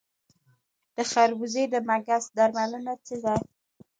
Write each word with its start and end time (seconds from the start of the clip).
د 0.95 0.97
خربوزې 1.11 1.63
د 1.73 1.75
مګس 1.87 2.23
درملنه 2.37 2.93
څه 3.05 3.15
ده؟ 3.23 3.35